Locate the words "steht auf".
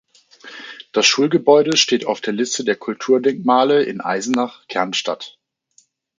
1.77-2.21